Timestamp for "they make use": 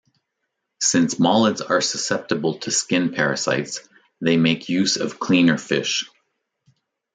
4.19-4.97